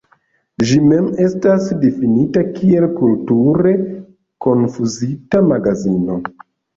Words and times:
Ĝi 0.67 0.77
mem 0.91 1.09
estas 1.25 1.67
difinita 1.83 2.41
kiel 2.55 2.87
"kulture 3.01 3.73
konfuzita 4.47 5.43
magazino". 5.51 6.17